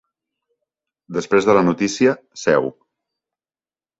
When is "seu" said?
2.47-2.69